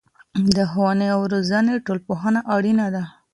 [0.55, 3.03] د ښوونې او روزنې ټولنپوهنه اړينه ده.